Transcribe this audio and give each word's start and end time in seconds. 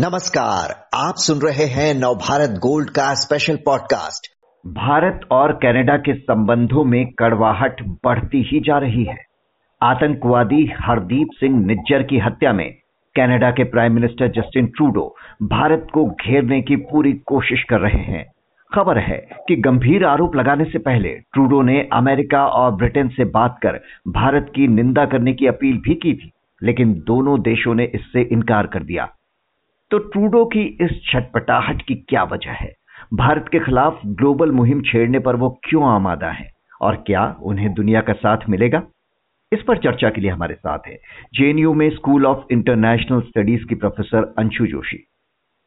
नमस्कार, 0.00 0.72
आप 0.94 1.14
सुन 1.16 1.38
रहे 1.38 1.64
हैं 1.64 1.94
नवभारत 1.94 2.50
गोल्ड 2.50 2.90
का 2.90 3.14
स्पेशल 3.14 3.56
पॉडकास्ट 3.56 4.26
भारत 4.66 5.20
और 5.30 5.52
कनाडा 5.52 5.96
के 5.96 6.14
संबंधों 6.14 6.84
में 6.84 7.06
कड़वाहट 7.06 7.82
बढ़ती 8.04 8.42
ही 8.42 8.60
जा 8.60 8.78
रही 8.78 9.04
है। 9.04 9.16
आतंकवादी 9.82 10.70
हरदीप 10.80 11.28
सिंह 11.34 11.66
निज्जर 11.66 12.02
की 12.02 12.18
हत्या 12.18 12.52
में 12.52 12.70
कनाडा 13.16 13.50
के 13.50 13.64
prime 13.64 13.94
minister 13.94 14.28
Justin 14.28 14.66
Trudeau 14.66 15.16
Bharat 15.42 15.86
को 15.94 16.06
घेरने 16.06 16.62
की 16.62 16.76
पूरी 16.76 17.12
कोशिश 17.12 17.64
कर 17.64 17.80
रहे 17.80 18.04
हैं। 18.04 18.24
खबर 18.74 18.98
है 18.98 19.18
कि 19.48 19.56
गंभीर 19.56 20.04
आरोप 20.04 20.36
लगाने 20.36 20.64
से 20.64 20.78
पहले 20.78 21.08
ट्रूडो 21.08 21.62
ने 21.62 21.88
अमेरिका 21.92 22.46
और 22.46 22.74
ब्रिटेन 22.74 23.08
से 23.08 23.24
बात 23.24 23.58
कर 23.62 23.80
भारत 24.08 24.52
की 24.54 24.68
निंदा 24.68 25.06
करने 25.06 25.32
की 25.32 25.46
अपील 25.46 25.76
भी 25.76 25.94
की 25.94 26.14
थी, 26.14 26.32
लेकिन 26.62 26.94
दोनों 27.06 27.40
देशों 27.40 27.74
ने 27.74 27.84
इससे 27.84 28.28
इनकार 28.32 28.66
कर 28.66 28.82
दिया। 28.82 29.14
तो 29.90 29.98
ट्रूडो 29.98 30.44
की 30.44 30.62
इस 30.80 30.90
छटपटाहट 31.04 31.82
की 31.82 31.94
क्या 32.08 32.22
वजह 32.22 32.52
है? 32.52 32.72
भारत 33.14 33.44
के 33.52 33.58
खिलाफ 33.58 34.00
ग्लोबल 34.06 34.50
मुहिम 34.52 34.80
छेड़ने 34.82 35.18
पर 35.18 35.36
वो 35.36 35.48
क्यों 35.64 35.84
आमादा 35.84 36.30
है? 36.30 36.48
और 36.80 36.96
क्या 37.06 37.24
उन्हें 37.42 37.72
दुनिया 37.74 38.00
का 38.00 38.12
साथ 38.12 38.48
मिलेगा? 38.48 38.82
इस 39.52 39.62
पर 39.62 39.78
चर्चा 39.78 40.10
के 40.10 40.20
लिए 40.20 40.30
हमारे 40.30 40.54
साथ 40.54 40.78
है 40.86 40.98
जेएनयू 41.34 41.72
में 41.74 41.88
स्कूल 41.90 42.26
ऑफ़ 42.26 42.52
इंटरनेशनल 42.52 43.20
स्टडीज़ 43.20 43.64
की 43.64 43.74
प्रोफेसर 43.74 44.34
अंशु 44.38 44.66
जोशी। 44.66 44.96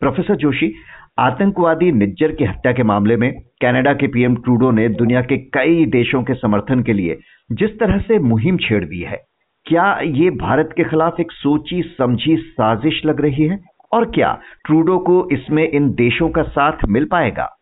प्रोफेसर 0.02 0.36
जोशी, 0.36 0.74
आतंकवादी 1.20 1.92
निज्जर 1.92 2.32
की 2.32 2.44
हत्या 2.44 2.72
के 2.72 2.84
मामले 2.84 3.16
में 3.16 3.32
कनाडा 3.62 3.94
के 3.94 4.08
पीएम 4.08 4.36
ट्रूडो 4.36 4.72
ने 4.72 4.88
दुनिया 4.92 5.22
के 5.22 5.38
कई 5.54 5.86
देशों 5.92 6.24
के 6.24 6.34
समर्थन 6.34 6.84
के 6.84 6.94
लिए 6.94 7.18
जिस 7.52 7.78
तरह 7.80 8.00
से 8.00 8.20
मुहिम 8.20 8.58
छेड़ 8.58 8.84
दी 8.86 9.02
है, 9.02 9.20
क्या 9.66 10.00
ये 10.02 10.30
भारत 10.38 10.74
के 10.78 10.84
खिलाफ 10.84 11.20
एक 11.20 11.32
सोची 11.32 11.82
समझी 11.98 12.38
साजिश 12.38 13.02
लग 13.06 13.22
रही 13.22 13.44
है? 13.44 13.60
और 13.94 14.12
क्या 14.12 14.42
ट्रूडो 14.66 15.00
को 15.00 15.30
इसमें 15.32 15.70
इन 15.70 15.94
देशों 15.94 16.30
का 16.30 16.44
साथ 16.44 16.78
मिल 16.88 17.06
पाएगा? 17.06 17.58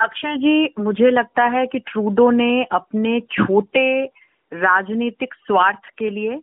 अक्षय 0.00 0.36
जी, 0.36 0.74
मुझे 0.78 1.10
लगता 1.10 1.44
है 1.44 1.66
कि 1.66 1.78
ट्रूडो 1.78 2.30
ने 2.30 2.64
अपने 2.64 3.20
छोटे 3.20 4.04
राजनीतिक 4.52 5.34
स्वार्थ 5.34 5.90
के 5.98 6.10
लिए, 6.10 6.38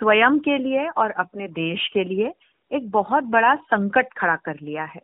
स्वयं 0.00 0.38
के 0.38 0.58
लिए 0.58 0.88
और 0.88 1.10
अपने 1.10 1.48
देश 1.48 1.90
के 1.94 2.04
लिए 2.04 2.32
एक 2.72 2.90
बहुत 2.90 3.24
बड़ा 3.24 3.54
संकट 3.54 4.06
खड़ा 4.16 4.36
कर 4.36 4.56
लिया 4.62 4.84
है। 4.84 5.00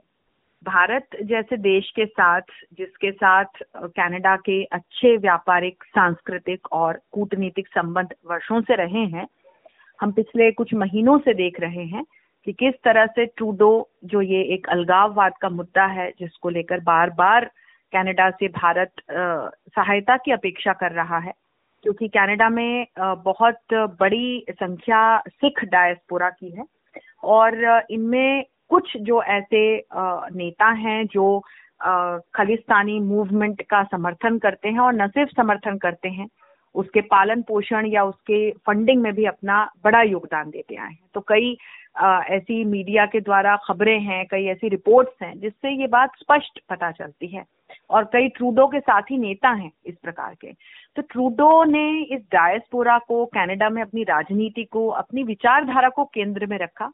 भारत 0.64 1.08
जैसे 1.22 1.56
देश 1.56 1.90
के 1.90 2.06
साथ, 2.06 2.40
जिसके 2.78 3.12
साथ 3.12 3.44
कनाडा 3.76 4.36
के 4.36 4.64
अच्छे 4.64 5.16
व्यापारिक, 5.16 5.84
सांस्कृतिक 5.84 6.72
और 6.72 7.00
कूटनीतिक 7.12 7.68
संबंध 7.68 8.14
वर्षों 8.30 8.60
से 8.60 8.74
रहे 8.74 9.04
हैं, 9.04 9.26
हम 10.00 10.12
पिछले 10.12 10.52
कुछ 10.52 10.74
महीनों 10.74 11.18
से 11.18 11.34
देख 11.34 11.60
रहे 11.60 11.84
हैं 11.84 12.04
कि 12.46 12.52
किस 12.52 12.74
तरह 12.84 13.06
से 13.06 13.24
ट्रूडो 13.26 13.70
जो 14.04 14.20
ये 14.22 14.42
एक 14.54 14.68
अलगाववाद 14.68 15.32
का 15.40 15.48
मुद्दा 15.48 15.86
है, 15.86 16.10
जिसको 16.20 16.48
लेकर 16.48 16.80
बार 16.80 17.10
बार 17.10 17.44
कनाडा 17.92 18.30
से 18.30 18.48
भारत 18.48 18.92
सहायता 19.10 20.16
की 20.16 20.32
अपेक्षा 20.32 20.72
कर 20.72 20.92
रहा 20.92 21.18
है। 21.18 21.32
क्योंकि 21.84 22.08
कनाडा 22.08 22.48
में 22.48 22.86
बहुत 22.98 23.74
बड़ी 23.74 24.44
संख्या 24.50 25.00
सिख 25.28 25.64
डायस्पोरा 25.64 26.30
की 26.30 26.50
है 26.50 26.64
और 27.24 27.82
इनमें 27.90 28.44
कुछ 28.68 28.96
जो 28.96 29.22
ऐसे 29.22 29.62
नेता 30.36 30.70
हैं 30.78 31.04
जो 31.06 31.38
खालिस्तानी 32.34 32.98
मूवमेंट 33.00 33.62
का 33.62 33.82
समर्थन 33.84 34.38
करते 34.38 34.68
हैं 34.68 34.78
और 34.78 34.94
न 34.94 35.08
सिर्फ़ 35.08 35.30
समर्थन 35.36 35.78
करते 35.78 36.08
हैं 36.08 36.26
उसके 36.74 37.00
पालन 37.00 37.42
पोषण 37.42 37.86
या 37.86 38.04
उसके 38.04 38.50
फंडिंग 38.66 39.02
में 39.02 39.12
भी 39.14 39.24
अपना 39.24 39.64
बड़ा 39.84 40.02
योगदान 40.02 40.50
देते 40.50 40.76
आए 40.76 40.90
हैं। 40.90 41.08
तो 41.14 41.20
कई 41.20 41.56
ऐसी 42.30 42.64
मीडिया 42.64 43.04
के 43.06 43.20
द्वारा 43.20 43.56
खबरें 43.56 44.00
हैं, 44.00 44.24
कई 44.30 44.46
ऐसी 44.46 44.68
रिपोर्ट्स 44.68 45.22
हैं, 45.22 45.38
जिससे 45.40 45.70
ये 45.70 45.86
बात 45.86 46.16
स्पष्ट 46.18 46.60
पता 46.70 46.90
चलती 46.90 47.26
है। 47.26 47.44
और 47.90 48.04
कई 48.04 48.28
ट्रूडो 48.28 48.66
के 48.66 48.80
साथ 48.80 49.02
ही 49.10 49.18
नेता 49.18 49.50
हैं 49.50 49.70
इस 49.86 49.94
प्रकार 50.02 50.34
के। 50.34 50.52
तो 50.96 51.02
ट्रूडो 51.02 51.64
ने 51.64 52.02
इस 52.02 52.20
डायस्पोरा 52.32 52.98
को 52.98 53.24
कनाडा 53.26 53.68
में 53.68 53.80
अपनी 53.82 54.02
राजनीति 54.02 54.64
को, 54.64 54.88
अपनी 54.88 55.22
विचारधारा 55.22 55.88
को 55.88 56.04
केंद्र 56.04 56.46
में 56.46 56.58
रखा। 56.58 56.90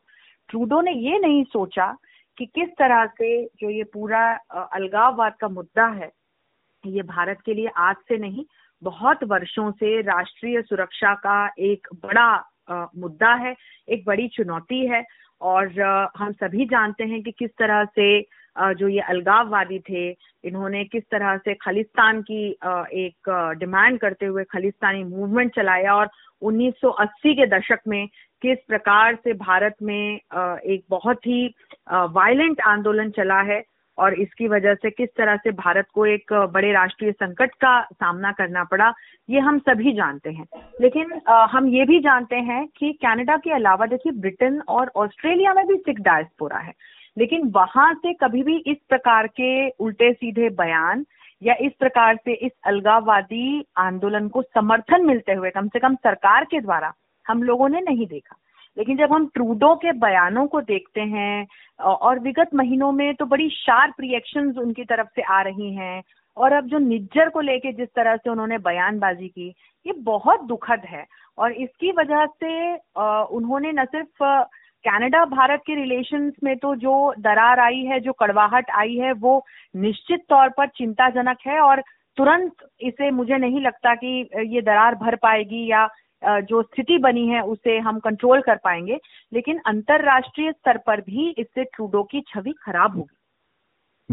ट्रूडो 0.49 0.81
ने 0.81 0.93
ये 0.93 1.19
नहीं 1.19 1.45
सोचा 1.45 1.97
कि 2.39 2.47
किस 2.47 2.69
तरह 2.79 3.05
से 3.07 3.45
जो 3.61 3.71
ये 3.71 3.85
पूरा 3.85 4.23
अलगाववाद 4.73 5.35
का 5.41 5.49
मुद्दा 5.49 5.87
है, 5.87 6.11
ये 6.85 7.03
भारत 7.03 7.41
के 7.41 7.55
लिए 7.55 7.69
आज 7.77 7.97
से 8.09 8.19
नहीं 8.19 8.45
बहुत 8.83 9.25
वर्षों 9.25 9.71
से 9.71 10.01
राष्ट्रीय 10.01 10.63
सुरक्षा 10.63 11.15
का 11.15 11.47
एक 11.59 11.89
बड़ा 12.05 12.29
आ, 12.71 12.87
मुद्दा 12.97 13.35
है 13.35 13.55
एक 13.89 14.05
बड़ी 14.07 14.29
चुनौती 14.29 14.87
है 14.87 15.05
और 15.41 15.81
आ, 15.81 16.09
हम 16.17 16.33
सभी 16.33 16.65
जानते 16.65 17.05
हैं 17.05 17.23
कि 17.23 17.31
किस 17.31 17.51
तरह 17.51 17.85
से 17.85 18.09
आ, 18.57 18.73
जो 18.73 18.89
ये 18.89 19.01
अलगाववादी 19.01 19.79
थे 19.91 20.09
इन्होंने 20.45 20.85
किस 20.85 21.03
तरह 21.03 21.37
से 21.37 21.55
खालिस्तान 21.55 22.23
की 22.23 22.45
एक 23.05 23.31
डिमांड 23.59 23.99
करते 23.99 24.27
हुए 24.27 24.45
खालिस्तानी 24.45 25.05
मूवमेंट 25.05 25.55
चलाया 25.55 25.95
और 25.95 26.11
1980 26.43 27.35
के 27.37 27.47
दशक 27.47 27.81
में 27.89 28.07
किस 28.43 28.59
प्रकार 28.69 29.15
से 29.15 29.33
भारत 29.33 29.75
में 29.83 30.15
एक 30.35 30.85
बहुत 30.91 31.27
ही 31.27 31.55
वायलेंट 31.91 32.61
आंदोलन 32.61 33.11
चला 33.11 33.41
है 33.43 33.63
और 34.01 34.15
इसकी 34.15 34.49
वजह 34.49 34.75
से 34.75 34.91
किस 34.91 35.09
तरह 35.17 35.37
से 35.37 35.51
भारत 35.51 35.87
को 35.95 36.07
एक 36.07 36.33
बड़े 36.53 36.73
राष्ट्रीय 36.73 37.13
संकट 37.13 37.55
का 37.55 37.81
सामना 37.83 38.33
करना 38.33 38.65
पड़ा 38.65 38.93
ये 39.31 39.41
हम 39.41 39.59
सभी 39.59 39.93
जानते 39.93 40.31
हैं। 40.31 40.47
लेकिन 40.81 41.21
आ, 41.29 41.47
हम 41.47 41.69
ये 41.69 41.85
भी 41.85 42.01
जानते 42.01 42.37
हैं 42.37 42.67
कि 42.77 42.93
कनाडा 42.93 43.37
के 43.37 43.53
अलावा 43.53 43.87
देखिए 43.87 44.13
ब्रिटेन 44.13 44.61
और 44.69 44.91
ऑस्ट्रेलिया 44.97 45.55
में 45.55 45.67
भी 45.67 45.77
सिख 45.77 46.01
डायस्पोरा 46.01 46.59
है। 46.59 46.73
लेकिन 47.19 47.49
वहाँ 47.49 47.95
से 47.95 48.13
कभी 48.13 48.43
भी 48.43 48.57
इस 48.67 48.77
प्रकार 48.89 49.27
के 49.27 49.69
उल्टे 49.69 50.13
सीधे 50.13 50.49
बयान 50.49 51.05
या 51.43 51.55
इस 51.61 51.73
प्रकार 51.79 52.17
से 52.17 52.33
इस 52.33 52.53
अलगाववादी 52.65 53.65
आंदोलन 53.77 54.29
को 54.29 54.43
समर्थन 54.43 55.07
मिलते 55.07 55.33
हुए 55.33 55.51
कम 55.51 55.69
से 55.69 55.79
कम 55.79 55.95
सरकार 55.95 56.45
के 56.45 56.61
द्वारा 56.61 56.93
हम 57.29 57.43
लोगों 57.43 57.69
ने 57.69 57.81
नहीं 57.81 58.07
देखा। 58.07 58.37
लेकिन 58.77 58.97
जब 58.97 59.13
हम 59.13 59.27
ट्रूडो 59.35 59.75
के 59.77 59.93
बयानों 60.01 60.47
को 60.47 60.61
देखते 60.63 61.01
हैं 61.01 61.47
और 61.81 62.19
विगत 62.19 62.55
महीनों 62.55 62.91
में 62.93 63.15
तो 63.15 63.27
बड़ी 63.27 63.49
शार्प 63.51 64.01
रिएक्शंस 64.01 64.57
उनकी 64.59 64.85
तरफ़ 64.85 65.09
से 65.17 65.23
आ 65.25 65.41
रही 65.43 65.73
हैं, 65.75 66.03
और 66.37 66.53
अब 66.53 66.67
जो 66.67 66.79
निज्जर 66.79 67.29
को 67.29 67.41
लेके 67.41 67.73
जिस 67.73 67.89
तरह 67.97 68.17
से 68.17 68.31
उन्होंने 68.31 68.59
बयानबाजी 68.61 69.29
की, 69.29 69.49
ये 69.87 69.93
बहुत 69.93 70.45
दुखद 70.45 70.83
है। 70.89 71.05
और 71.39 71.53
इसकी 71.55 71.93
वजह 71.93 72.25
से 72.27 72.75
उन्होंने 73.37 73.73
न 73.73 73.85
सिर्फ़ 73.87 74.25
कनाडा 74.85 75.25
भारत 75.27 75.63
के 75.67 75.75
रिलेशंस 75.75 76.33
में 76.45 76.57
तो 76.59 76.75
जो 76.77 76.93
दरार 77.19 77.61
आई 77.61 77.83
है, 77.85 77.99
जो 78.01 78.13
कड़वाहट 78.13 78.71
आई 78.73 78.95
है, 78.97 79.13
वो 79.15 79.45
निश्चित 79.75 80.21
तौर 80.29 80.49
पर 80.49 80.67
चिंताजनक 80.69 81.39
है, 81.47 81.59
और 81.61 81.83
तुरंत 82.19 82.53
इसे 82.81 83.11
मुझे 83.11 83.37
नहीं 83.39 83.61
लगता 83.61 83.95
कि 83.95 84.29
ये 84.47 84.61
दरार 84.63 84.95
भर 84.95 85.17
पाएगी 85.17 85.67
या 85.67 85.87
जो 86.25 86.63
स्थिति 86.63 86.99
बनी 86.99 87.27
है, 87.29 87.41
उसे 87.43 87.79
हम 87.79 87.99
कंट्रोल 87.99 88.41
कर 88.41 88.57
पाएँगे, 88.57 88.99
लेकिन 89.33 89.61
अंतर्राष्ट्रीय 89.67 90.53
स्तर 90.53 90.79
पर 90.79 91.01
भी 91.01 91.35
इससे 91.39 91.65
ट्रूडो 91.65 92.03
की 92.03 92.21
छवि 92.21 92.53
खराब 92.63 92.97
होगी। 92.97 93.17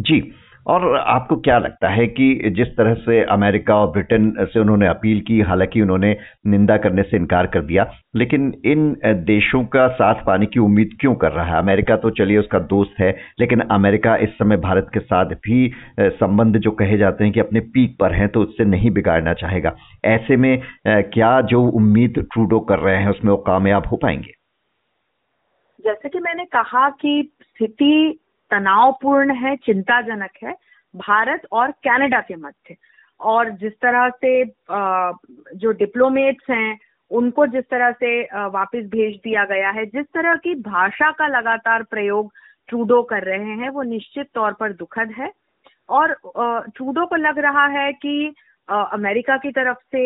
जी। 0.02 0.34
और 0.68 0.96
आपको 0.98 1.36
क्या 1.38 1.58
लगता 1.60 1.90
है 1.90 2.06
कि 2.08 2.50
जिस 2.56 2.68
तरह 2.68 2.94
से 2.94 3.22
अमेरिका 3.26 3.76
और 3.76 3.92
ब्रिटेन 3.92 4.32
से 4.44 4.60
उन्होंने 4.60 4.88
अपील 4.88 5.20
की, 5.28 5.40
हालाँकि 5.42 5.82
उन्होंने 5.82 6.16
निंदा 6.48 6.78
करने 6.78 7.04
से 7.04 7.18
इनकार 7.18 7.48
कर 7.48 7.62
दिया, 7.62 7.86
लेकिन 8.16 8.54
इन 8.66 8.96
देशों 9.26 9.64
का 9.66 9.88
साथ 9.94 10.26
पाने 10.26 10.46
की 10.46 10.60
उम्मीद 10.60 10.98
क्यों 11.02 11.14
कर 11.16 11.32
रहा 11.32 11.46
है? 11.46 11.58
अमेरिका 11.58 11.96
तो 11.98 12.10
चलिए 12.10 12.38
उसका 12.38 12.60
दोस्त 12.68 13.00
है, 13.00 13.16
लेकिन 13.40 13.60
अमेरिका 13.72 14.16
इस 14.18 14.30
समय 14.30 14.58
भारत 14.58 14.90
के 14.94 15.00
साथ 15.00 15.34
भी 15.46 15.72
संबंध 16.00 16.58
जो 16.58 16.72
कहे 16.74 16.98
जाते 16.98 17.24
हैं 17.24 17.34
कि 17.34 17.40
अपने 17.40 17.60
पीक 17.60 17.98
पर 18.00 18.14
हैं 18.14 18.30
तो 18.30 18.42
उससे 18.42 18.66
नहीं 18.66 18.92
बिगाड़ना 18.92 19.34
चाहेगा। 19.36 19.76
ऐसे 20.06 20.38
में 20.38 20.62
क्या 20.88 21.40
जो 21.44 21.64
उम्मीद 21.64 22.26
ट्रूडो 22.34 22.60
कर 22.60 22.80
रहे 22.80 22.98
हैं, 22.98 23.10
उसमें 23.10 23.32
वो 23.32 23.38
कामयाब 23.48 23.88
हो 23.88 23.98
पाएँगे? 23.98 24.36
जैसे 25.80 26.10
कि 26.10 26.20
मैंने 26.20 26.46
कहा 26.46 26.90
कि 26.92 27.32
स्थिति 27.42 28.20
तनावपूर्ण 28.52 29.34
है, 29.36 29.56
चिंताजनक 29.56 30.32
है 30.44 30.54
भारत 30.94 31.48
और 31.52 31.72
कनाडा 31.86 32.20
के 32.22 32.36
मध्य 32.36 32.76
और 33.20 33.50
जिस 33.52 33.74
तरह 33.82 34.10
से 34.22 34.44
जो 35.58 35.72
डिप्लोमेट्स 35.74 36.50
हैं, 36.50 36.80
उनको 37.12 37.46
जिस 37.48 37.64
तरह 37.72 37.92
से 37.94 38.22
वापस 38.48 38.84
भेज 38.88 39.16
दिया 39.24 39.44
गया 39.46 39.70
है, 39.70 39.86
जिस 39.86 40.06
तरह 40.06 40.36
की 40.36 40.56
भाषा 40.62 41.12
का 41.12 41.28
लगातार 41.28 41.84
प्रयोग 41.84 42.32
ट्रूडो 42.70 43.02
कर 43.04 43.24
रहे 43.24 43.56
हैं, 43.56 43.70
वो 43.70 43.84
निश्चित 43.84 44.28
तौर 44.36 44.54
पर 44.54 44.74
दुखद 44.74 45.14
है 45.18 45.32
और 45.90 46.14
ट्रूडो 46.76 47.06
को 47.06 47.16
लग 47.16 47.40
रहा 47.40 47.66
है 47.70 47.92
कि 47.94 48.34
अमेरिका 48.70 49.38
की 49.38 49.52
तरफ़ 49.52 49.78
से 49.92 50.04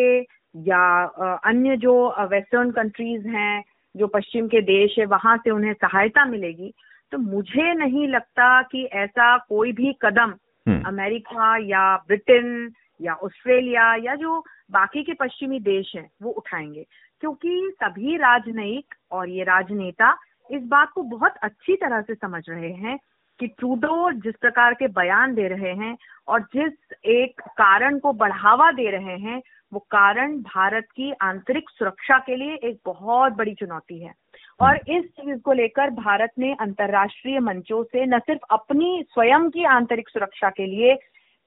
या 0.54 1.02
अन्य 1.44 1.76
जो 1.76 1.94
वेस्टर्न 2.30 2.70
कंट्रीज़ 2.70 3.28
हैं, 3.28 3.62
जो 3.94 4.06
पश्चिम 4.06 4.46
के 4.48 4.60
देश 4.62 4.98
है, 4.98 5.04
वहाँ 5.06 5.36
से 5.36 5.50
उन्हें 5.50 5.72
सहायता 5.74 6.24
मिलेगी 6.24 6.72
तो 7.12 7.18
मुझे 7.18 7.72
नहीं 7.74 8.06
लगता 8.08 8.62
कि 8.62 8.84
ऐसा 8.84 9.36
कोई 9.38 9.72
भी 9.72 9.92
कदम। 10.02 10.34
अमेरिका 10.68 11.56
या 11.56 11.96
ब्रिटेन 11.96 12.72
या 13.00 13.14
ऑस्ट्रेलिया 13.14 13.94
या 13.94 14.14
जो 14.14 14.44
बाकी 14.70 15.02
के 15.02 15.12
पश्चिमी 15.12 15.60
देश 15.60 15.92
हैं, 15.96 16.10
वो 16.22 16.30
उठाएँगे। 16.30 16.86
क्योंकि 17.20 17.72
सभी 17.84 18.16
राजनयिक 18.16 18.94
और 19.10 19.28
ये 19.28 19.44
राजनेता 19.44 20.16
इस 20.50 20.62
बात 20.62 20.88
को 20.88 21.02
बहुत 21.02 21.34
अच्छी 21.42 21.76
तरह 21.76 22.00
से 22.00 22.14
समझ 22.14 22.44
रहे 22.48 22.72
हैं 22.72 22.98
कि 23.38 23.46
ट्रूडो 23.46 24.12
जिस 24.12 24.34
प्रकार 24.40 24.74
के 24.74 24.88
बयान 24.88 25.34
दे 25.34 25.48
रहे 25.48 25.74
हैं 25.74 25.96
और 26.28 26.40
जिस 26.40 26.92
एक 27.04 27.40
कारण 27.40 27.98
को 27.98 28.12
बढ़ावा 28.12 28.72
दे 28.72 28.90
रहे 28.90 29.18
हैं, 29.18 29.42
वो 29.72 29.78
कारण 29.80 30.38
भारत 30.38 30.84
की 30.84 31.12
आंतरिक 31.12 31.70
सुरक्षा 31.70 32.18
के 32.18 32.36
लिए 32.36 32.54
एक 32.54 32.80
बहुत 32.84 33.32
बड़ी 33.32 33.54
चुनौती 33.54 34.04
है। 34.04 34.21
और 34.60 34.76
इस 34.88 35.04
चीज़ 35.10 35.38
को 35.40 35.52
लेकर 35.52 35.90
भारत 35.92 36.30
ने 36.38 36.52
अंतर्राष्ट्रीय 36.60 37.38
मंचों 37.40 37.82
से 37.84 38.04
न 38.06 38.18
सिर्फ़ 38.20 38.42
अपनी 38.50 39.02
स्वयं 39.04 39.48
की 39.50 39.64
आंतरिक 39.70 40.08
सुरक्षा 40.08 40.50
के 40.50 40.66
लिए 40.66 40.94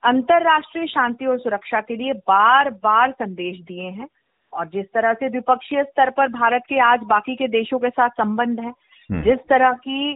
अंतर्राष्ट्रीय 0.04 0.88
शांति 0.88 1.26
और 1.26 1.40
सुरक्षा 1.40 1.82
के 1.82 1.96
लिए 1.96 2.14
बार 2.28 2.70
बार 2.84 3.12
संदेश 3.14 3.60
दिए 3.60 3.90
हैं 3.90 4.08
और 4.54 4.68
जिस 4.68 4.86
तरह 4.86 5.14
से 5.14 5.30
द्विपक्षीय 5.30 5.84
स्तर 5.84 6.10
पर 6.10 6.28
भारत 6.32 6.64
के 6.70 6.80
आज 6.82 7.00
बाकी 7.06 7.36
के 7.36 7.48
देशों 7.50 7.80
के 7.80 7.90
साथ 7.90 8.10
संबंध 8.18 8.60
है 8.60 8.74
हम्म। 9.10 9.22
जिस 9.24 9.40
तरह 9.50 9.72
की 9.80 10.14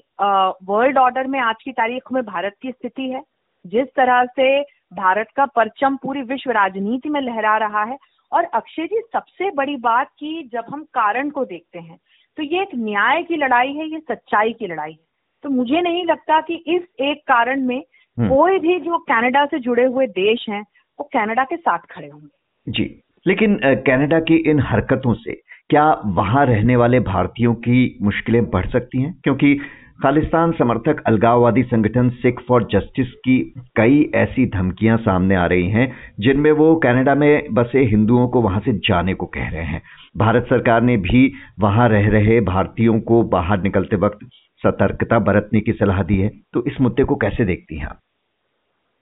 वर्ल्ड 0.66 0.98
ऑर्डर 0.98 1.28
में 1.28 1.40
आज 1.40 1.56
की 1.64 1.72
तारीख 1.72 2.12
में 2.12 2.24
भारत 2.26 2.56
की 2.62 2.72
स्थिति 2.72 3.10
है 3.10 3.22
जिस 3.66 3.88
तरह 3.96 4.24
से 4.32 4.62
भारत 4.94 5.28
का 5.36 5.46
परचम 5.52 5.96
पूरी 5.96 6.22
विश्व 6.26 6.52
राजनीति 6.52 7.10
में 7.10 7.22
लहरा 7.22 7.58
रहा 7.58 7.84
है 7.84 7.98
और 8.32 8.44
अक्षय 8.54 8.88
जी 8.88 9.02
सबसे 9.14 9.50
बड़ी 9.52 9.76
बात 9.82 10.10
की 10.10 10.44
जब 10.54 10.66
हम 10.70 10.84
कारण 10.94 11.30
को 11.30 11.46
देखते 11.46 11.80
हैं 11.80 11.98
तो 12.38 12.44
ये 12.44 12.62
एक 12.62 12.76
न्याय 12.76 13.24
की 13.24 13.36
लड़ाई 13.36 13.74
है 13.74 13.88
ये 13.88 14.00
सच्चाई 14.00 14.54
की 14.54 14.68
लड़ाई 14.68 14.92
है। 14.92 15.08
तो 15.44 15.50
मुझे 15.50 15.82
नहीं 15.82 16.06
लगता 16.06 16.40
कि 16.42 16.56
इस 16.68 16.82
एक 17.00 17.22
कारण 17.28 17.62
में 17.62 17.84
हम्म। 18.18 18.30
कोई 18.30 18.60
भी 18.60 18.80
जो 18.80 18.98
कनाडा 18.98 19.46
से 19.46 19.60
जुड़े 19.60 19.86
हुए 19.86 20.08
देश 20.08 20.46
हैं 20.50 20.62
वो 21.00 21.10
कनाडा 21.14 21.44
के 21.44 21.58
साथ 21.58 21.80
खड़े 21.92 22.08
होंगे। 22.08 22.72
जी 22.72 23.04
लेकिन 23.28 23.60
कनाडा 23.88 24.20
की 24.20 24.36
इन 24.50 24.60
हरकतों 24.60 25.14
से 25.14 25.34
क्या 25.70 25.86
वहाँ 26.06 26.46
रहने 26.46 26.76
वाले 26.76 27.00
भारतीयों 27.00 27.54
की 27.56 27.98
मुश्किलें 28.02 28.50
बढ़ 28.50 28.68
सकती 28.68 29.02
हैं? 29.02 29.20
क्योंकि 29.24 29.60
खालिस्तान 30.04 30.52
समर्थक 30.52 31.04
अलगाववादी 31.08 31.64
संगठन 31.64 32.10
सिख 32.10 32.40
फॉर 32.48 32.68
जस्टिस 32.72 33.08
की 33.12 33.54
कई 33.76 34.12
ऐसी 34.16 34.46
धमकियाँ 34.46 34.98
सामने 34.98 35.36
आ 35.36 35.46
रही 35.46 35.70
हैं, 35.70 35.96
जिनमें 36.20 36.52
वो 36.52 36.76
कनाडा 36.76 37.16
में 37.16 37.54
बसे 37.54 37.80
हिंदुओं 37.80 38.28
को 38.28 38.42
वहाँ 38.42 38.60
से 38.60 38.74
जाने 38.74 39.14
को 39.14 39.26
कह 39.26 39.50
रहे 39.50 39.64
हैं। 39.64 39.82
भारत 40.18 40.44
सरकार 40.50 40.82
ने 40.82 40.98
भी 40.98 41.34
वहाँ 41.60 41.90
रह 41.90 42.10
रहे 42.10 42.42
भारतीयों 42.42 43.00
को 43.00 43.24
बाहर 43.24 43.62
निकलते 43.62 43.96
वक्त 43.96 44.20
सतर्कता 44.64 45.20
बरतने 45.20 45.60
की 45.60 45.72
सलाह 45.72 46.04
दी 46.04 46.18
है। 46.18 46.32
तो 46.54 46.66
इस 46.66 46.82
मुद्दे 46.82 47.04
को 47.04 47.16
कैसे 47.16 47.46
देखती 47.46 47.78
हैं 47.78 47.86
आप? 47.86 48.00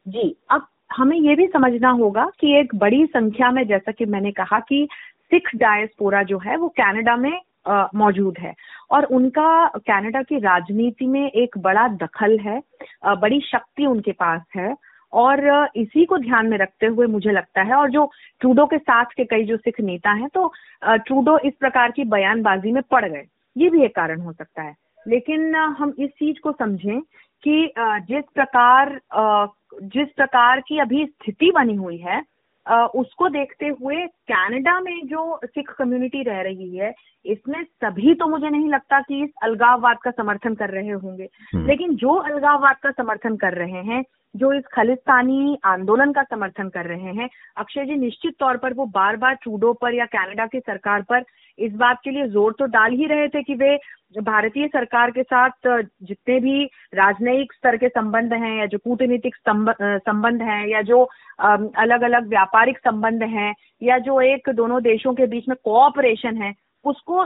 जी, 0.08 0.36
अब 0.52 0.68
हमें 0.98 1.18
ये 1.18 1.36
भी 1.36 1.48
समझना 1.48 1.90
होगा 1.90 2.32
कि 2.40 2.60
एक 2.60 2.76
बड़ी 2.76 3.06
संख्या 3.06 3.52
में, 3.52 3.68
जैसा 3.68 3.92
कि 3.92 4.06
मैंने 4.06 4.32
कहा 4.32 4.60
कि 4.60 4.88
सिख 5.32 5.50
डायस्पोरा 5.56 6.24
जो 6.24 6.38
है, 6.38 6.58
वो 6.58 6.68
कनाडा 6.68 7.16
में 7.16 7.42
मौजूद 7.96 8.38
है। 8.40 8.54
और 8.92 9.06
उनका 9.06 9.68
कनाडा 9.78 10.22
की 10.22 10.40
राजनीति 10.40 11.06
में 11.08 11.26
एक 11.26 11.58
बड़ा 11.58 11.88
दखल 11.98 12.38
है 12.40 12.62
बड़ी 13.16 13.40
शक्ति 13.46 13.86
उनके 13.86 14.12
पास 14.12 14.42
है। 14.56 14.76
और 15.14 15.70
इसी 15.76 16.06
को 16.06 16.18
ध्यान 16.18 16.48
में 16.48 16.58
रखते 16.58 16.86
हुए 16.86 17.06
मुझे 17.08 17.32
लगता 17.32 17.62
है, 17.62 17.74
और 17.74 17.90
जो 17.92 18.10
ट्रूडो 18.42 18.66
के 18.66 18.78
साथ 18.78 19.06
के 19.18 19.24
कई 19.26 19.44
जो 19.44 19.58
सिख 19.58 19.80
नेता 19.82 20.12
हैं 20.12 20.28
तो 20.30 20.52
ट्रूडो 20.86 21.38
इस 21.40 21.54
प्रकार 21.60 21.92
की 21.92 22.04
बयानबाजी 22.06 22.72
में 22.72 22.82
पड़ 22.92 23.06
गए। 23.06 23.24
ये 23.56 23.70
भी 23.70 23.84
एक 23.86 23.96
कारण 23.96 24.22
हो 24.22 24.32
सकता 24.34 24.62
है। 24.62 24.76
लेकिन 25.06 25.56
हम 25.56 25.94
इस 26.00 26.10
चीज़ 26.10 26.40
को 26.44 26.52
समझें 26.52 27.00
कि 27.44 27.74
जिस 27.78 28.24
प्रकार 28.36 29.00
जिस 29.84 30.08
प्रकार 30.10 30.60
की 30.60 30.80
अभी 30.80 31.06
स्थिति 31.06 31.52
बनी 31.52 31.76
हुई 31.76 31.98
है 31.98 32.22
उसको 32.68 33.30
देखते 33.30 33.68
हुए 33.82 34.06
कनाडा 34.32 34.80
में 34.80 35.08
जो 35.08 35.40
सिख 35.46 35.70
कम्युनिटी 35.72 36.24
रह 36.24 36.42
रही 36.42 36.78
है 36.78 36.94
इसमें 37.26 37.64
सभी 37.64 38.14
तो 38.14 38.28
मुझे 38.28 38.50
नहीं 38.50 38.70
लगता 38.70 39.00
कि 39.00 39.24
इस 39.24 39.30
अलगाववाद 39.44 39.98
का 40.04 40.12
समर्थन 40.12 40.56
कर 40.56 40.70
रहे 40.70 40.90
होंगे 40.90 41.30
हम्म। 41.54 41.68
लेकिन 41.68 41.96
जो 41.96 42.14
अलगाववाद 42.14 42.76
का 42.84 42.92
समर्थन 42.92 43.36
कर 43.36 43.54
रहे 43.54 43.84
हैं 43.84 44.04
जो 44.36 44.52
इस 44.54 44.64
खालिस्तानी 44.74 45.58
आंदोलन 45.66 46.12
का 46.14 46.24
समर्थन 46.24 46.70
कर 46.70 46.86
रहे 46.86 47.14
हैं। 47.14 47.30
अक्षय 47.58 47.86
जी, 47.86 47.96
निश्चित 47.96 48.36
तौर 48.40 48.58
पर 48.58 48.74
वो 48.74 48.86
बार 48.86 49.16
बार 49.18 49.34
ट्रूडो 49.34 49.74
पर 49.74 49.94
या 49.94 50.06
कनाडा 50.06 50.46
की 50.46 50.60
सरकार 50.60 51.02
पर 51.02 51.24
इस 51.60 51.74
बात 51.76 52.00
के 52.04 52.12
लिए 52.12 52.28
ज़ोर 52.28 52.56
तो 52.60 52.66
डाल 52.68 52.92
ही 52.92 53.06
रहे 53.06 53.28
थे 53.28 53.42
कि 53.44 53.54
वे 53.56 53.78
भारतीय 54.18 54.68
सरकार 54.68 55.12
के 55.12 55.24
साथ 55.24 55.68
जितने 55.68 56.40
भी 56.40 56.64
राजनयिक 56.96 57.54
स्तर 57.54 57.78
के 57.78 57.88
संबंध 57.90 58.34
हैं 58.34 58.58
या 58.60 58.66
जो 58.66 58.78
कूटनीतिक 58.78 59.36
संबंध 59.40 60.42
हैं 60.42 60.66
या 60.68 60.82
जो 60.82 61.02
अलग 61.42 62.02
अलग 62.02 62.28
व्यापारिक 62.28 62.78
संबंध 62.80 63.24
हैं 63.26 63.54
या 63.84 63.98
जो 64.00 64.20
एक 64.24 64.50
दोनों 64.50 64.82
देशों 64.84 65.14
के 65.14 65.26
बीच 65.28 65.48
में 65.50 65.58
कोऑपरेशन 65.64 66.42
है, 66.42 66.54
उसको 66.86 67.26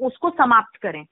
उसको 0.00 0.30
समाप्त 0.30 0.76
करें। 0.82 1.04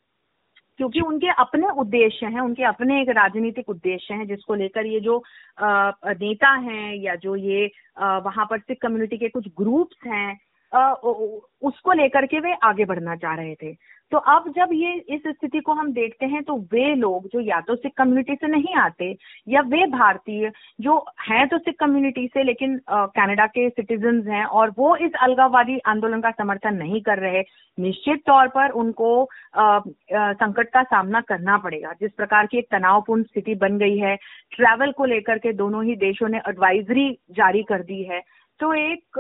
क्योंकि 0.81 1.01
उनके 1.01 1.29
अपने 1.39 1.69
उद्देश्य 1.79 2.27
हैं, 2.27 2.41
उनके 2.41 2.63
अपने 2.65 3.01
एक 3.03 3.09
राजनीतिक 3.09 3.69
उद्देश्य 3.69 4.15
हैं, 4.15 4.27
जिसको 4.27 4.55
लेकर 4.55 4.87
ये 4.87 5.01
जो 5.01 5.23
नेता 5.63 6.53
हैं 6.59 6.95
या 6.97 7.15
जो 7.15 7.35
ये 7.37 7.67
वहाँ 8.01 8.47
पर 8.51 8.59
सिख 8.59 8.79
कम्युनिटी 8.83 9.19
के 9.19 9.29
कुछ 9.29 9.49
ग्रुप्स 9.59 10.07
हैं 10.07 10.39
उसको 10.73 11.93
लेकर 11.93 12.27
के 12.27 12.41
वे 12.41 12.53
आगे 12.65 12.85
बढ़ना 12.85 13.17
चाह 13.17 13.35
रहे 13.35 13.55
थे। 13.55 13.73
तो 14.13 14.19
अब 14.19 14.45
जब 14.57 14.69
ये 14.73 14.93
इस 15.15 15.21
स्थिति 15.27 15.61
को 15.61 15.73
हम 15.73 15.93
देखते 15.93 16.27
हैं 16.27 16.43
तो 16.45 16.57
वे 16.73 16.95
लोग 16.95 17.27
जो 17.33 17.41
या 17.41 17.61
तो 17.61 17.75
सिख 17.77 17.93
कम्युनिटी 17.99 18.35
से 18.35 18.47
नहीं 18.47 18.75
आते, 18.77 19.11
या 19.49 19.61
वे 19.63 19.87
भारतीय 19.89 20.51
जो 20.81 20.97
हैं 21.21 21.47
तो 21.49 21.59
सिख 21.59 21.75
कम्युनिटी 21.81 22.27
से, 22.27 22.43
लेकिन 22.43 22.79
कनाडा 22.89 23.47
के 23.47 23.69
सिटीजन 23.71 24.23
हैं, 24.29 24.45
और 24.45 24.73
वो 24.79 24.95
इस 24.97 25.13
अलगाववादी 25.23 25.79
आंदोलन 25.87 26.21
का 26.21 26.31
समर्थन 26.33 26.75
नहीं 26.75 27.01
कर 27.03 27.19
रहे, 27.19 27.43
निश्चित 27.79 28.23
तौर 28.27 28.49
पर 28.49 28.71
उनको 28.73 29.29
संकट 29.55 30.69
का 30.69 30.83
सामना 30.85 31.21
करना 31.21 31.59
पड़ेगा। 31.59 31.93
जिस 32.01 32.13
प्रकार 32.13 32.47
की 32.47 32.59
एक 32.59 32.69
तनावपूर्ण 32.71 33.23
स्थिति 33.23 33.55
बन 33.57 33.79
गई 33.79 33.99
है 33.99 34.17
ट्रैवल 34.53 34.93
को 34.93 35.05
लेकर 35.07 35.39
के 35.39 35.53
दोनों 35.55 35.85
ही 35.85 35.97
देशों 35.99 36.29
ने 36.29 36.39
एडवाइजरी 36.49 37.11
जारी 37.33 37.63
कर 37.63 37.83
दी 37.83 38.03
है 38.05 38.23
तो 38.61 38.73
एक 38.75 39.19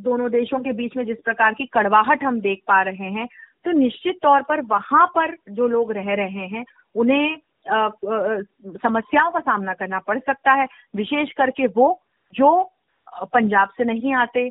दोनों 0.00 0.30
देशों 0.30 0.58
के 0.60 0.72
बीच 0.72 0.96
में 0.96 1.04
जिस 1.06 1.16
प्रकार 1.24 1.54
की 1.54 1.66
कड़वाहट 1.66 2.24
हम 2.24 2.40
देख 2.40 2.62
पा 2.68 2.80
रहे 2.82 3.10
हैं 3.12 3.26
तो 3.64 3.72
निश्चित 3.72 4.18
तौर 4.22 4.42
पर 4.42 4.60
वहाँ 4.62 5.06
पर 5.06 5.36
जो 5.50 5.66
लोग 5.68 5.92
रह 5.92 6.12
रहे 6.14 6.46
हैं, 6.46 6.64
उन्हें 6.94 7.36
समस्याओं 8.78 9.30
का 9.30 9.40
सामना 9.40 9.72
करना 9.74 9.98
पड़ 9.98 10.18
सकता 10.18 10.52
है, 10.52 10.66
विशेष 10.96 11.32
करके 11.32 11.66
वो 11.66 11.88
जो 12.34 12.50
पंजाब 13.24 13.68
से 13.68 13.84
नहीं 13.84 14.14
आते 14.14 14.46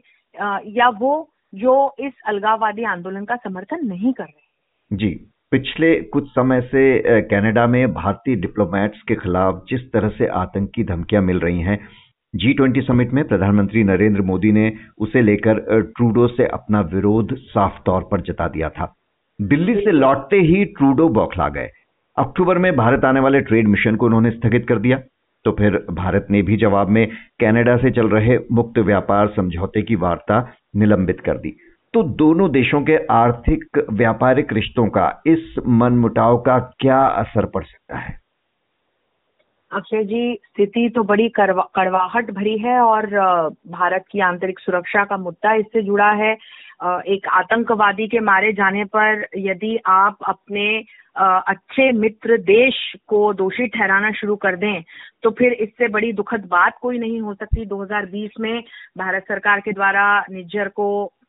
या 0.72 0.90
वो 1.00 1.14
जो 1.54 1.74
इस 2.00 2.14
अलगाववादी 2.28 2.84
आंदोलन 2.84 3.26
का 3.26 3.36
समर्थन 3.36 3.86
नहीं 3.88 4.14
कर 4.14 4.24
रहे। 4.24 4.98
जी, 4.98 5.10
पिछले 5.52 5.96
कुछ 6.04 6.28
समय 6.30 6.62
से 6.62 7.22
कनाडा 7.22 7.66
में 7.68 7.94
भारतीय 7.94 8.36
डिप्लोमेट्स 8.36 9.02
के 9.02 9.16
खिलाफ 9.16 9.64
जिस 9.70 9.92
तरह 9.92 10.10
से 10.10 10.28
आतंकी 10.38 10.84
धमकियाँ 10.84 11.22
मिल 11.24 11.40
रही 11.40 11.62
हैं 11.62 11.78
जी 12.36 12.54
ट्वेंटी 12.54 12.82
समिट 12.82 13.12
में 13.14 13.28
प्रधानमंत्री 13.28 13.84
नरेंद्र 13.84 14.22
मोदी 14.22 14.52
ने 14.52 14.74
उसे 14.98 15.22
लेकर 15.22 15.82
ट्रूडो 15.82 16.28
से 16.28 16.46
अपना 16.46 16.82
विरोध 16.82 17.36
साफ़ 17.36 17.74
तौर 17.86 18.08
पर 18.12 18.22
जता 18.22 18.48
दिया 18.48 18.70
था। 18.70 18.96
दिल्ली 19.42 19.76
से 19.76 19.92
लौटते 19.92 20.38
ही 20.38 20.66
ट्रूडो 20.66 21.10
बौखला 21.10 21.50
गए। 21.50 21.70
अक्टूबर 22.18 22.58
में 22.58 22.76
भारत 22.76 23.06
आने 23.06 23.20
वाले 23.20 23.42
ट्रेड 23.42 23.68
मिशन 23.68 23.96
को 23.96 24.06
उन्होंने 24.06 24.32
स्थगित 24.32 24.68
कर 24.68 24.80
दिया। 24.80 25.00
तो 25.46 25.52
फिर 25.52 25.86
भारत 25.92 26.28
ने 26.30 26.42
भी 26.42 26.58
जवाब 26.58 26.90
में 26.90 27.08
कनाडा 27.40 27.78
से 27.78 27.92
चल 27.92 28.08
रहे 28.08 28.38
मुक्त 28.52 28.80
व्यापार 28.80 29.28
समझौते 29.36 29.82
की 29.82 29.96
वार्ता 29.96 30.54
निलंबित 30.76 31.20
कर 31.20 31.38
दी। 31.38 31.58
तो 31.94 32.04
दोनों 32.04 32.52
देशों 32.52 32.82
के 32.82 32.98
आर्थिक, 33.06 33.86
व्यापारिक 33.92 34.54
रिश्तों 34.54 34.88
का 34.88 35.22
इस 35.26 35.56
मनमुटाव 35.68 36.38
का 36.38 36.60
क्या 36.60 37.00
असर 37.00 37.46
पड़ 37.46 37.64
सकता 37.64 37.98
है? 37.98 38.25
अक्षय 39.76 40.04
जी, 40.04 40.34
स्थिति 40.46 40.90
तो 40.96 41.04
बड़ी 41.04 41.28
कड़वाहट 41.38 42.32
भरी 42.32 42.58
है 42.58 42.80
और 42.82 43.06
भारत 43.70 44.06
की 44.12 44.20
आंतरिक 44.22 44.60
सुरक्षा 44.60 45.04
का 45.06 45.18
मुद्दा 45.18 45.54
इससे 45.56 45.82
जुड़ा 45.82 46.12
है। 46.14 46.32
एक 47.08 47.28
आतंकवादी 47.34 48.08
के 48.08 48.20
मारे 48.20 48.52
जाने 48.54 48.84
पर 48.96 49.26
यदि 49.38 49.78
आप 49.88 50.18
अपने 50.28 50.68
अच्छे 51.18 51.92
मित्र 51.92 52.38
देश 52.40 52.76
को 53.08 53.34
दोषी 53.34 53.68
ठहराना 53.68 54.12
शुरू 54.12 54.36
कर 54.36 54.56
दें 54.56 54.84
तो 55.24 55.30
फिर 55.32 55.54
इससे 55.54 55.88
बड़ी 55.88 56.12
दुखद 56.14 56.48
बात 56.48 56.78
कोई 56.82 56.98
नहीं 57.00 57.22
हो 57.22 57.34
सकती। 57.34 57.66
2020 57.66 58.40
में 58.40 58.64
भारत 58.98 59.24
सरकार 59.28 59.60
के 59.60 59.72
द्वारा 59.72 60.04
निज्जर 60.32 60.68
को 60.70 60.88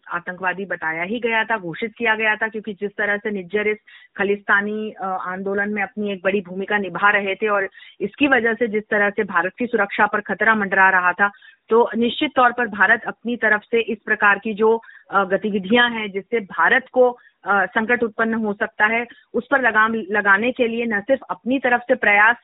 आतंकवादी 0.09 0.65
बताया 0.67 1.03
ही 1.03 1.19
गया 1.21 1.43
था, 1.45 1.59
घोषित 1.59 1.95
किया 1.99 2.15
गया 2.17 2.35
था, 2.37 2.49
क्योंकि 2.49 2.73
जिस 2.75 2.91
तरह 2.91 3.17
से 3.17 3.31
निज्जर 3.31 3.69
इस 3.69 3.79
खालिस्तानी 4.17 4.93
आंदोलन 5.03 5.73
में 5.73 5.83
अपनी 5.83 6.13
एक 6.13 6.21
बड़ी 6.25 6.41
भूमिका 6.41 6.79
निभा 6.79 7.11
रहे 7.11 7.35
थे 7.35 7.49
और 7.49 7.69
इसकी 8.01 8.29
वजह 8.29 8.55
से 8.55 8.69
जिस 8.69 8.83
तरह 8.91 9.11
से 9.11 9.25
भारत 9.27 9.53
की 9.59 9.67
सुरक्षा 9.67 10.07
पर 10.07 10.21
खतरा 10.23 10.55
मंडरा 10.55 10.89
रहा 10.91 11.13
था 11.13 11.31
तो 11.71 11.89
निश्चित 11.97 12.33
तौर 12.37 12.53
पर 12.53 12.69
भारत 12.69 13.03
अपनी 13.07 13.37
तरफ़ 13.37 13.63
से 13.65 13.81
इस 13.83 13.99
प्रकार 14.05 14.39
की 14.39 14.55
जो 14.55 14.77
गतिविधियाँ 15.11 15.89
हैं, 15.91 16.11
जिससे 16.13 16.41
भारत 16.43 16.87
को 16.93 17.17
संकट 17.47 18.03
उत्पन्न 18.03 18.35
हो 18.35 18.53
सकता 18.55 18.87
है, 18.87 19.07
उस 19.35 19.47
पर 19.51 19.61
लगाम, 19.63 19.95
लगाने 19.95 20.51
के 20.53 20.69
लिए 20.69 20.85
न 20.87 21.01
सिर्फ़ 21.01 21.23
अपनी 21.31 21.59
तरफ़ 21.59 21.83
से 21.83 21.95
प्रयास 21.97 22.37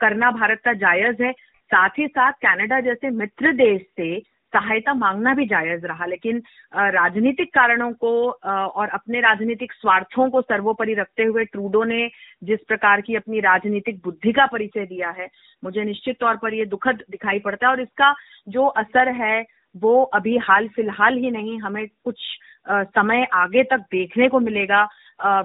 करना 0.00 0.30
भारत 0.32 0.60
का 0.64 0.72
जायज़ 0.74 1.22
है, 1.22 1.32
साथ 1.70 1.98
ही 1.98 2.06
साथ 2.08 2.32
कनाडा 2.42 2.80
जैसे 2.80 3.10
मित्र 3.12 3.52
देश 3.54 3.82
से 3.96 4.16
सहायता 4.54 4.94
मांगना 4.94 5.34
भी 5.34 5.46
जायज़ 5.46 5.86
रहा, 5.86 6.06
लेकिन 6.06 6.42
राजनीतिक 6.72 7.52
कारणों 7.54 7.92
को 7.94 8.12
और 8.30 8.88
अपने 8.90 9.20
राजनीतिक 9.20 9.72
स्वार्थों 9.72 10.28
को 10.30 10.40
सर्वोपरि 10.42 10.94
रखते 10.94 11.24
हुए 11.24 11.44
ट्रूडो 11.46 11.82
ने 11.84 12.06
जिस 12.42 12.60
प्रकार 12.68 13.00
की 13.00 13.16
अपनी 13.16 13.40
राजनीतिक 13.42 14.00
बुद्धि 14.04 14.32
का 14.32 14.46
परिचय 14.46 14.86
दिया 14.86 15.10
है, 15.10 15.28
मुझे 15.62 15.84
निश्चित 15.84 16.16
तौर 16.20 16.36
पर 16.36 16.54
यह 16.54 16.64
दुखद 16.66 17.02
दिखाई 17.10 17.38
पड़ता 17.40 17.66
है 17.66 17.72
और 17.72 17.80
इसका 17.80 18.14
जो 18.48 18.66
असर 18.66 19.08
है, 19.14 19.44
वो 19.74 20.02
अभी 20.14 20.36
हाल 20.38 20.68
फ़िलहाल 20.68 21.16
ही 21.18 21.30
नहीं, 21.30 21.58
हमें 21.60 21.86
कुछ 22.04 22.18
समय 22.66 23.26
आगे 23.34 23.62
तक 23.64 23.80
देखने 23.92 24.28
को 24.28 24.40
मिलेगा 24.40 24.82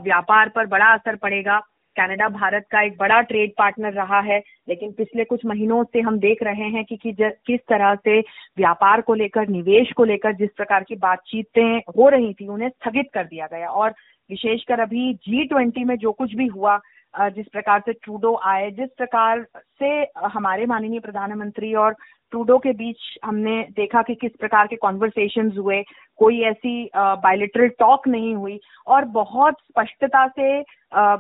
व्यापार 0.04 0.50
पर 0.50 0.66
बड़ा 0.68 0.94
असर 0.94 1.16
पड़ेगा। 1.18 1.60
कनाडा 1.98 2.28
भारत 2.30 2.66
का 2.72 2.82
एक 2.82 2.98
बड़ा 2.98 3.22
ट्रेड 3.22 3.52
पार्टनर 3.58 3.94
रहा 3.94 4.20
है 4.20 4.42
लेकिन 4.70 4.92
पिछले 4.92 5.24
कुछ 5.24 5.46
महीनों 5.46 5.84
से 5.84 6.00
हम 6.00 6.20
देख 6.20 6.44
रहे 6.44 6.70
हैं 6.70 6.86
कि, 6.86 6.98
कि 6.98 7.16
किस 7.20 7.60
तरह 7.60 7.96
से 7.96 8.20
व्यापार 8.58 9.02
को 9.02 9.14
लेकर 9.14 9.48
निवेश 9.48 9.92
को 9.92 10.04
लेकर 10.04 10.34
जिस 10.34 10.50
प्रकार 10.58 10.84
की 10.84 10.96
बातचीतें 10.96 11.78
हो 11.78 12.10
रही 12.10 12.34
थी 12.34 12.48
उन्हें 12.48 12.70
स्थगित 12.70 13.10
कर 13.14 13.24
दिया 13.24 13.48
गया। 13.54 13.68
और 13.68 13.94
विशेषकर 14.30 14.80
अभी 14.80 15.14
जी 15.14 15.44
ट्वेंटी 15.44 15.84
में 15.84 15.96
जो 15.96 16.12
कुछ 16.12 16.36
भी 16.36 16.48
हुआ 16.48 16.80
जिस 17.20 17.46
प्रकार 17.48 17.80
से 17.80 17.94
ट्रूडो 17.94 18.40
आए 18.46 18.70
जिस 18.72 18.90
प्रकार 18.98 19.46
से 19.54 19.90
हमारे 20.34 20.66
माननीय 20.66 21.00
प्रधानमंत्री 21.00 21.74
और 21.76 21.96
ट्रूडो 22.32 22.58
के 22.58 22.72
बीच 22.74 22.98
हमने 23.26 23.62
देखा 23.76 24.02
कि 24.02 24.16
किस 24.16 24.32
प्रकार 24.40 24.68
के 24.68 24.76
कॉन्वर्सेशन 24.76 25.52
हुए 25.58 25.82
कोई 26.20 26.42
ऐसी 26.42 26.90
बायोलिटरल 26.96 27.68
टॉक 27.80 28.08
नहीं 28.08 28.36
हुई 28.36 28.60
और 28.88 29.06
बहुत 29.06 29.56
स्पष्टता 29.62 30.28
से 30.28 30.60
आ, 30.94 31.18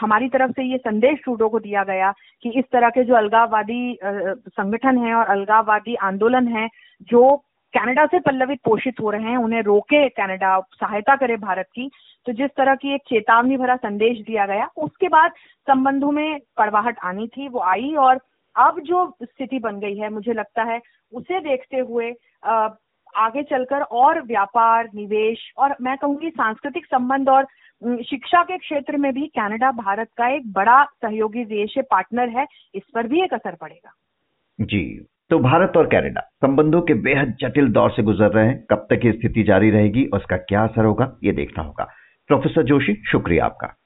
हमारी 0.00 0.28
तरफ़ 0.28 0.50
से 0.50 0.62
ये 0.62 0.78
संदेश 0.78 1.18
ट्रूडो 1.24 1.48
को 1.48 1.58
दिया 1.58 1.84
गया 1.84 2.12
कि 2.42 2.50
इस 2.58 2.64
तरह 2.72 2.88
के 2.88 3.04
जो 3.04 3.14
अलगाववादी 3.14 3.98
संगठन 4.04 4.98
है 4.98 5.14
और 5.14 5.26
अलगाववादी 5.26 5.94
आंदोलन 6.02 6.48
है 6.48 6.68
जो 7.10 7.36
कनाडा 7.74 8.06
से 8.06 8.18
पल्लवित 8.18 8.58
पोषित 8.64 9.00
हो 9.00 9.10
रहे 9.10 9.22
हैं 9.22 9.36
उन्हें 9.36 9.62
रोके 9.62 10.08
कनाडा 10.08 10.58
सहायता 10.74 11.16
करे 11.16 11.36
भारत 11.36 11.66
की 11.66 11.90
तो 12.26 12.32
जिस 12.34 12.50
तरह 12.56 12.74
की 12.74 12.94
एक 12.94 13.02
चेतावनी 13.08 13.56
भरा 13.56 13.76
संदेश 13.78 14.18
दिया 14.20 14.46
गया, 14.46 14.68
उसके 14.78 15.08
बाद 15.08 15.32
संबंधों 15.68 16.10
में 16.12 16.38
कड़वाहट 16.58 16.98
आनी 17.04 17.26
थी, 17.28 17.48
वो 17.48 17.60
आई 17.62 17.94
और 17.98 18.20
अब 18.56 18.80
जो 18.80 19.06
स्थिति 19.22 19.58
बन 19.60 19.78
गई 19.80 19.96
है, 19.96 20.08
मुझे 20.10 20.32
लगता 20.32 20.62
है 20.64 20.80
उसे 21.12 21.40
देखते 21.40 21.78
हुए 21.78 22.10
आगे 23.14 23.42
चलकर 23.44 23.82
और 23.82 24.20
व्यापार, 24.24 24.88
निवेश 24.94 25.52
और 25.58 25.74
मैं 25.80 25.96
कहूँगी 25.96 26.30
सांस्कृतिक 26.30 26.86
संबंध 26.86 27.28
और 27.28 27.46
शिक्षा 28.02 28.42
के 28.42 28.56
क्षेत्र 28.58 28.96
में 28.96 29.12
भी 29.14 29.26
कनाडा, 29.28 29.70
भारत 29.72 30.08
का 30.16 30.28
एक 30.28 30.52
बड़ा 30.52 30.82
सहयोगी 30.84 31.44
देश 31.46 31.74
है, 31.76 31.82
पार्टनर 31.84 32.28
है, 32.30 32.46
इस 32.74 32.82
पर 32.94 33.06
भी 33.06 33.22
एक 33.22 33.34
असर 33.34 33.54
पड़ेगा। 33.54 33.92
जी 34.58 35.06
तो 35.30 35.38
भारत 35.38 35.76
और 35.76 35.86
कनाडा 35.88 36.20
संबंधों 36.40 36.80
के 36.82 36.94
बेहद 37.00 37.34
जटिल 37.40 37.68
दौर 37.72 37.90
से 37.90 38.02
गुजर 38.02 38.30
रहे 38.30 38.46
हैं, 38.46 38.64
कब 38.70 38.86
तक 38.90 39.04
ये 39.04 39.12
स्थिति 39.12 39.42
जारी 39.42 39.70
रहेगी, 39.70 40.04
और 40.04 40.18
उसका 40.18 40.36
क्या 40.38 40.62
असर 40.64 40.84
होगा, 40.84 41.12
ये 41.24 41.32
देखना 41.32 41.62
होगा। 41.62 41.88
प्रोफेसर 42.30 42.62
जोशी 42.62 43.02
शुक्रिया 43.06 43.44
आपका। 43.44 43.79